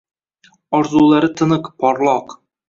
Orzulari 0.77 1.29
tiniq, 1.43 1.71
porloq 1.85 2.35